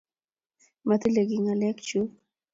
Matile 0.87 1.21
kiy 1.29 1.41
ngalek 1.43 1.77
chug 1.87 2.09